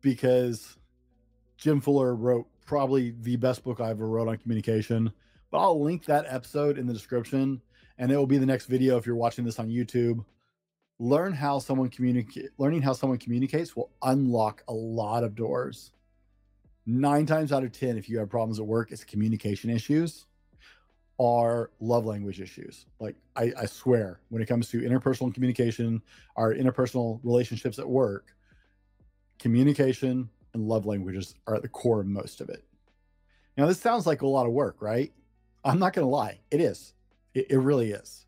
because 0.00 0.76
Jim 1.56 1.80
Fuller 1.80 2.14
wrote 2.14 2.46
probably 2.64 3.14
the 3.20 3.36
best 3.36 3.62
book 3.62 3.80
I 3.80 3.90
ever 3.90 4.06
wrote 4.08 4.28
on 4.28 4.36
communication. 4.38 5.12
But 5.50 5.58
I'll 5.58 5.82
link 5.82 6.04
that 6.06 6.26
episode 6.28 6.78
in 6.78 6.86
the 6.86 6.92
description 6.92 7.60
and 7.98 8.10
it 8.10 8.16
will 8.16 8.26
be 8.26 8.38
the 8.38 8.46
next 8.46 8.66
video 8.66 8.96
if 8.96 9.06
you're 9.06 9.14
watching 9.14 9.44
this 9.44 9.58
on 9.58 9.68
YouTube. 9.68 10.24
Learn 10.98 11.32
how 11.32 11.58
someone 11.58 11.88
communicate 11.88 12.50
learning 12.58 12.82
how 12.82 12.92
someone 12.92 13.18
communicates 13.18 13.76
will 13.76 13.90
unlock 14.02 14.62
a 14.68 14.72
lot 14.72 15.24
of 15.24 15.34
doors. 15.34 15.92
9 16.86 17.24
times 17.26 17.52
out 17.52 17.64
of 17.64 17.72
10 17.72 17.96
if 17.96 18.08
you 18.08 18.18
have 18.18 18.28
problems 18.28 18.58
at 18.60 18.66
work 18.66 18.92
it's 18.92 19.04
communication 19.04 19.70
issues 19.70 20.26
or 21.16 21.70
love 21.80 22.04
language 22.04 22.40
issues. 22.40 22.86
Like 22.98 23.16
I, 23.36 23.52
I 23.56 23.66
swear 23.66 24.20
when 24.28 24.42
it 24.42 24.46
comes 24.46 24.68
to 24.70 24.80
interpersonal 24.80 25.32
communication 25.32 26.02
our 26.36 26.52
interpersonal 26.52 27.20
relationships 27.22 27.78
at 27.78 27.88
work, 27.88 28.34
communication 29.38 30.30
and 30.54 30.68
love 30.68 30.86
languages 30.86 31.34
are 31.46 31.56
at 31.56 31.62
the 31.62 31.68
core 31.68 32.00
of 32.00 32.06
most 32.06 32.40
of 32.40 32.48
it. 32.48 32.64
Now, 33.56 33.66
this 33.66 33.80
sounds 33.80 34.06
like 34.06 34.22
a 34.22 34.26
lot 34.26 34.46
of 34.46 34.52
work, 34.52 34.76
right? 34.80 35.12
I'm 35.64 35.78
not 35.78 35.92
going 35.92 36.04
to 36.04 36.10
lie. 36.10 36.40
It 36.50 36.60
is. 36.60 36.92
It, 37.34 37.50
it 37.50 37.58
really 37.58 37.92
is. 37.92 38.26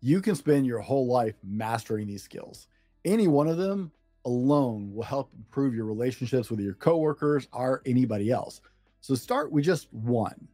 You 0.00 0.20
can 0.20 0.34
spend 0.34 0.66
your 0.66 0.80
whole 0.80 1.06
life 1.06 1.34
mastering 1.42 2.06
these 2.06 2.22
skills. 2.22 2.66
Any 3.04 3.28
one 3.28 3.48
of 3.48 3.56
them 3.56 3.92
alone 4.24 4.94
will 4.94 5.02
help 5.02 5.30
improve 5.36 5.74
your 5.74 5.86
relationships 5.86 6.50
with 6.50 6.60
your 6.60 6.74
coworkers 6.74 7.48
or 7.52 7.82
anybody 7.86 8.30
else. 8.30 8.60
So 9.00 9.14
start 9.14 9.50
with 9.50 9.64
just 9.64 9.92
one. 9.92 10.48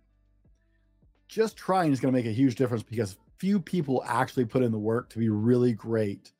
Just 1.29 1.57
trying 1.57 1.93
is 1.93 2.00
going 2.00 2.12
to 2.12 2.19
make 2.19 2.26
a 2.26 2.35
huge 2.35 2.55
difference 2.55 2.83
because 2.83 3.17
few 3.38 3.61
people 3.61 4.05
actually 4.07 4.45
put 4.45 4.62
in 4.62 4.73
the 4.73 4.79
work 4.79 5.11
to 5.11 5.19
be 5.19 5.29
really 5.29 5.73
great 5.73 6.33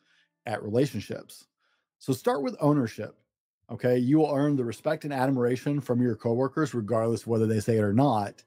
at 0.47 0.63
relationships. 0.63 1.47
So 1.99 2.13
start 2.13 2.43
with 2.43 2.57
ownership. 2.61 3.17
Okay. 3.71 3.99
You 3.99 4.19
will 4.19 4.33
earn 4.33 4.57
the 4.57 4.65
respect 4.65 5.05
and 5.05 5.13
admiration 5.13 5.81
from 5.81 6.01
your 6.01 6.15
coworkers, 6.15 6.75
regardless 6.75 7.27
whether 7.27 7.47
they 7.47 7.61
say 7.61 7.79
it 7.79 7.83
or 7.83 7.93
not 7.93 8.43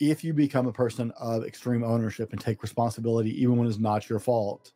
if 0.00 0.24
you 0.24 0.32
become 0.32 0.66
a 0.66 0.72
person 0.72 1.12
of 1.18 1.44
extreme 1.44 1.84
ownership 1.84 2.32
and 2.32 2.40
take 2.40 2.62
responsibility 2.62 3.30
even 3.40 3.56
when 3.56 3.68
it's 3.68 3.78
not 3.78 4.08
your 4.08 4.18
fault. 4.18 4.72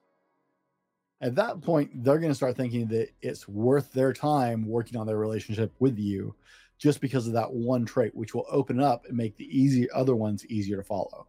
At 1.23 1.35
that 1.37 1.63
point 1.63 2.05
they're 2.05 2.19
going 2.19 2.31
to 2.31 2.37
start 2.37 2.57
thinking 2.57 2.87
that 2.89 3.09
it's 3.23 3.49
worth 3.49 3.91
their 3.93 4.13
time 4.13 4.69
working 4.69 5.01
on 5.01 5.07
their 5.07 5.17
relationship 5.17 5.73
with 5.79 5.99
you 5.99 6.35
just 6.77 7.01
because 7.01 7.27
of 7.27 7.33
that 7.33 7.53
one 7.53 7.87
trait 7.87 8.15
which 8.15 8.35
will 8.35 8.45
open 8.51 8.81
up 8.81 9.07
and 9.07 9.17
make 9.17 9.37
the 9.37 9.47
easy 9.47 9.91
other 9.91 10.15
ones 10.15 10.45
easier 10.47 10.77
to 10.77 10.83
follow. 10.83 11.27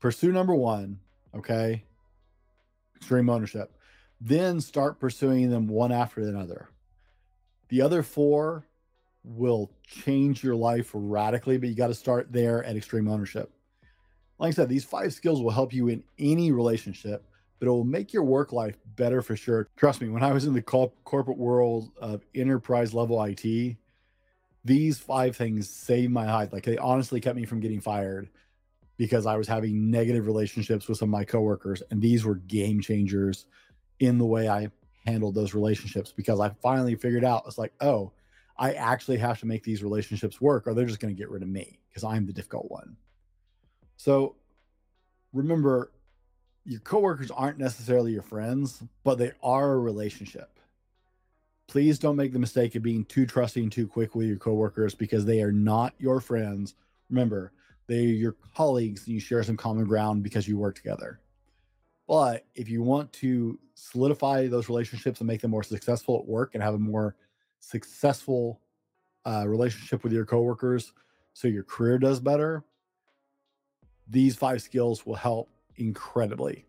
Pursue 0.00 0.30
number 0.30 0.54
one 0.54 1.00
okay? 1.34 1.84
Extreme 2.96 3.28
ownership. 3.28 3.72
Then 4.20 4.60
start 4.60 5.00
pursuing 5.00 5.50
them 5.50 5.66
one 5.66 5.92
after 5.92 6.20
another 6.20 6.68
the 7.68 7.82
other 7.82 8.02
four 8.02 8.66
will 9.24 9.70
change 9.86 10.42
your 10.42 10.56
life 10.56 10.90
radically, 10.94 11.58
but 11.58 11.68
you 11.68 11.74
got 11.74 11.88
to 11.88 11.94
start 11.94 12.32
there 12.32 12.64
at 12.64 12.76
extreme 12.76 13.08
ownership. 13.08 13.50
Like 14.38 14.48
I 14.48 14.52
said, 14.52 14.68
these 14.68 14.84
five 14.84 15.12
skills 15.12 15.42
will 15.42 15.50
help 15.50 15.72
you 15.72 15.88
in 15.88 16.04
any 16.18 16.52
relationship, 16.52 17.24
but 17.58 17.66
it 17.66 17.70
will 17.70 17.84
make 17.84 18.12
your 18.12 18.22
work 18.22 18.52
life 18.52 18.76
better 18.96 19.20
for 19.20 19.36
sure. 19.36 19.68
Trust 19.76 20.00
me, 20.00 20.08
when 20.08 20.22
I 20.22 20.32
was 20.32 20.44
in 20.44 20.54
the 20.54 20.62
corporate 20.62 21.38
world 21.38 21.90
of 22.00 22.24
enterprise 22.34 22.94
level 22.94 23.22
IT, 23.22 23.76
these 24.64 24.98
five 24.98 25.36
things 25.36 25.68
saved 25.68 26.12
my 26.12 26.32
life. 26.32 26.52
Like 26.52 26.64
they 26.64 26.78
honestly 26.78 27.20
kept 27.20 27.36
me 27.36 27.44
from 27.44 27.60
getting 27.60 27.80
fired 27.80 28.28
because 28.96 29.26
I 29.26 29.36
was 29.36 29.48
having 29.48 29.90
negative 29.90 30.26
relationships 30.26 30.88
with 30.88 30.98
some 30.98 31.08
of 31.08 31.18
my 31.18 31.24
coworkers, 31.24 31.82
and 31.90 32.00
these 32.00 32.24
were 32.24 32.36
game 32.36 32.80
changers 32.80 33.46
in 34.00 34.18
the 34.18 34.26
way 34.26 34.48
I 34.48 34.70
handled 35.08 35.34
those 35.34 35.54
relationships 35.54 36.12
because 36.14 36.40
I 36.40 36.50
finally 36.62 36.94
figured 36.94 37.24
out 37.24 37.44
it's 37.46 37.58
like, 37.58 37.72
oh, 37.80 38.12
I 38.56 38.72
actually 38.72 39.18
have 39.18 39.38
to 39.40 39.46
make 39.46 39.62
these 39.62 39.82
relationships 39.82 40.40
work 40.40 40.66
or 40.66 40.74
they're 40.74 40.86
just 40.86 41.00
going 41.00 41.14
to 41.14 41.18
get 41.18 41.30
rid 41.30 41.42
of 41.42 41.48
me 41.48 41.78
because 41.88 42.04
I'm 42.04 42.26
the 42.26 42.32
difficult 42.32 42.70
one. 42.70 42.96
So 43.96 44.36
remember, 45.32 45.92
your 46.64 46.80
coworkers 46.80 47.30
aren't 47.30 47.58
necessarily 47.58 48.12
your 48.12 48.22
friends, 48.22 48.82
but 49.04 49.16
they 49.16 49.32
are 49.42 49.72
a 49.72 49.78
relationship. 49.78 50.50
Please 51.68 51.98
don't 51.98 52.16
make 52.16 52.32
the 52.32 52.38
mistake 52.38 52.74
of 52.74 52.82
being 52.82 53.04
too 53.04 53.26
trusting 53.26 53.70
too 53.70 53.86
quick 53.86 54.14
with 54.14 54.26
your 54.26 54.36
coworkers 54.36 54.94
because 54.94 55.24
they 55.24 55.42
are 55.42 55.52
not 55.52 55.94
your 55.98 56.20
friends. 56.20 56.74
Remember, 57.10 57.52
they're 57.86 58.00
your 58.00 58.36
colleagues 58.54 59.06
and 59.06 59.14
you 59.14 59.20
share 59.20 59.42
some 59.42 59.56
common 59.56 59.84
ground 59.84 60.22
because 60.22 60.48
you 60.48 60.58
work 60.58 60.74
together. 60.74 61.20
But 62.08 62.46
if 62.54 62.70
you 62.70 62.82
want 62.82 63.12
to 63.14 63.58
solidify 63.74 64.48
those 64.48 64.68
relationships 64.68 65.20
and 65.20 65.26
make 65.26 65.42
them 65.42 65.50
more 65.50 65.62
successful 65.62 66.18
at 66.18 66.26
work 66.26 66.54
and 66.54 66.62
have 66.62 66.74
a 66.74 66.78
more 66.78 67.14
successful 67.60 68.60
uh, 69.26 69.44
relationship 69.46 70.02
with 70.02 70.12
your 70.12 70.24
coworkers 70.24 70.92
so 71.34 71.48
your 71.48 71.64
career 71.64 71.98
does 71.98 72.18
better, 72.18 72.64
these 74.08 74.34
five 74.34 74.62
skills 74.62 75.04
will 75.04 75.14
help 75.14 75.50
incredibly. 75.76 76.64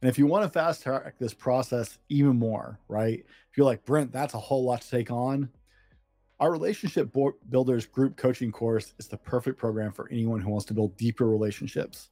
And 0.00 0.08
if 0.08 0.18
you 0.18 0.26
want 0.26 0.44
to 0.44 0.48
fast 0.48 0.82
track 0.82 1.18
this 1.18 1.34
process 1.34 1.98
even 2.08 2.38
more, 2.38 2.78
right? 2.88 3.18
If 3.50 3.58
you're 3.58 3.66
like, 3.66 3.84
Brent, 3.84 4.12
that's 4.12 4.32
a 4.32 4.38
whole 4.38 4.64
lot 4.64 4.80
to 4.80 4.90
take 4.90 5.10
on. 5.10 5.50
Our 6.40 6.50
Relationship 6.50 7.14
Builders 7.50 7.84
group 7.84 8.16
coaching 8.16 8.50
course 8.50 8.94
is 8.98 9.08
the 9.08 9.18
perfect 9.18 9.58
program 9.58 9.92
for 9.92 10.08
anyone 10.10 10.40
who 10.40 10.48
wants 10.48 10.64
to 10.66 10.74
build 10.74 10.96
deeper 10.96 11.28
relationships, 11.28 12.08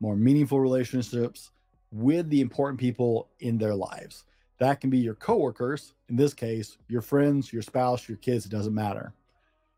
more 0.00 0.16
meaningful 0.16 0.58
relationships 0.58 1.52
with 1.90 2.28
the 2.28 2.40
important 2.40 2.78
people 2.78 3.28
in 3.40 3.58
their 3.58 3.74
lives. 3.74 4.24
That 4.58 4.80
can 4.80 4.90
be 4.90 4.98
your 4.98 5.14
coworkers, 5.14 5.94
in 6.08 6.16
this 6.16 6.34
case, 6.34 6.78
your 6.88 7.02
friends, 7.02 7.52
your 7.52 7.62
spouse, 7.62 8.08
your 8.08 8.18
kids, 8.18 8.44
it 8.44 8.50
doesn't 8.50 8.74
matter. 8.74 9.12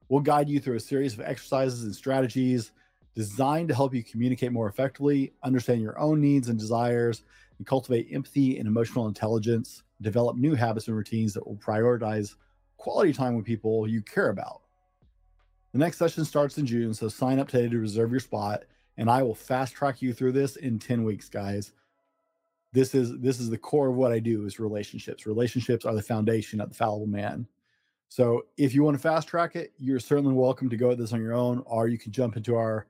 We'll 0.08 0.20
guide 0.20 0.48
you 0.48 0.58
through 0.58 0.76
a 0.76 0.80
series 0.80 1.14
of 1.14 1.20
exercises 1.20 1.84
and 1.84 1.94
strategies 1.94 2.72
designed 3.14 3.68
to 3.68 3.74
help 3.74 3.94
you 3.94 4.02
communicate 4.02 4.52
more 4.52 4.68
effectively, 4.68 5.32
understand 5.42 5.82
your 5.82 5.98
own 5.98 6.20
needs 6.20 6.48
and 6.48 6.58
desires, 6.58 7.22
and 7.58 7.66
cultivate 7.66 8.08
empathy 8.10 8.58
and 8.58 8.66
emotional 8.66 9.06
intelligence, 9.06 9.82
develop 10.00 10.36
new 10.36 10.54
habits 10.54 10.88
and 10.88 10.96
routines 10.96 11.34
that 11.34 11.46
will 11.46 11.56
prioritize 11.56 12.36
quality 12.76 13.12
time 13.12 13.36
with 13.36 13.44
people 13.44 13.86
you 13.86 14.00
care 14.00 14.30
about. 14.30 14.62
The 15.72 15.78
next 15.78 15.98
session 15.98 16.24
starts 16.24 16.58
in 16.58 16.66
June, 16.66 16.94
so 16.94 17.08
sign 17.08 17.38
up 17.38 17.48
today 17.48 17.68
to 17.68 17.78
reserve 17.78 18.10
your 18.10 18.20
spot, 18.20 18.64
and 18.96 19.10
I 19.10 19.22
will 19.22 19.34
fast 19.34 19.74
track 19.74 20.02
you 20.02 20.12
through 20.12 20.32
this 20.32 20.56
in 20.56 20.78
10 20.78 21.04
weeks, 21.04 21.28
guys. 21.28 21.72
This 22.72 22.94
is 22.94 23.18
this 23.18 23.40
is 23.40 23.50
the 23.50 23.58
core 23.58 23.88
of 23.88 23.96
what 23.96 24.12
I 24.12 24.20
do 24.20 24.46
is 24.46 24.60
relationships. 24.60 25.26
Relationships 25.26 25.84
are 25.84 25.94
the 25.94 26.02
foundation 26.02 26.60
of 26.60 26.68
the 26.68 26.74
fallible 26.74 27.06
man. 27.06 27.46
So 28.08 28.46
if 28.56 28.74
you 28.74 28.82
want 28.82 28.96
to 28.96 29.02
fast 29.02 29.28
track 29.28 29.56
it, 29.56 29.72
you're 29.78 30.00
certainly 30.00 30.34
welcome 30.34 30.68
to 30.70 30.76
go 30.76 30.90
at 30.90 30.98
this 30.98 31.12
on 31.12 31.22
your 31.22 31.32
own, 31.32 31.62
or 31.66 31.88
you 31.88 31.98
can 31.98 32.12
jump 32.12 32.36
into 32.36 32.56
our 32.56 32.86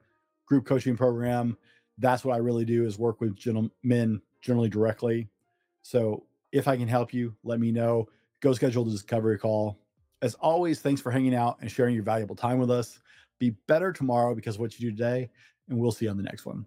group 0.46 0.66
coaching 0.66 0.96
program. 0.96 1.56
That's 1.98 2.24
what 2.24 2.34
I 2.34 2.38
really 2.38 2.64
do 2.64 2.86
is 2.86 2.98
work 2.98 3.20
with 3.20 3.36
gentlemen 3.36 4.22
generally 4.40 4.70
directly. 4.70 5.28
So 5.82 6.24
if 6.52 6.68
I 6.68 6.76
can 6.76 6.88
help 6.88 7.12
you, 7.12 7.34
let 7.44 7.60
me 7.60 7.70
know. 7.70 8.08
Go 8.40 8.52
schedule 8.54 8.84
the 8.84 8.90
discovery 8.90 9.38
call. 9.38 9.78
As 10.22 10.34
always, 10.34 10.80
thanks 10.80 11.00
for 11.00 11.10
hanging 11.10 11.34
out 11.34 11.58
and 11.60 11.70
sharing 11.70 11.94
your 11.94 12.04
valuable 12.04 12.36
time 12.36 12.58
with 12.58 12.70
us. 12.70 13.00
Be 13.38 13.50
better 13.66 13.92
tomorrow 13.92 14.34
because 14.34 14.56
of 14.56 14.60
what 14.60 14.78
you 14.78 14.90
do 14.90 14.96
today, 14.96 15.30
and 15.68 15.78
we'll 15.78 15.92
see 15.92 16.06
you 16.06 16.10
on 16.10 16.16
the 16.16 16.22
next 16.22 16.44
one. 16.44 16.66